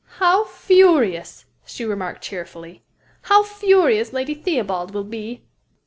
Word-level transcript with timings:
"How 0.17 0.45
furious," 0.45 1.45
she 1.63 1.85
remarked 1.85 2.23
cheerfully, 2.23 2.83
"how 3.21 3.43
furious 3.43 4.11
Lady 4.11 4.33
Theobald 4.33 4.95
will 4.95 5.03
be!" 5.03 5.45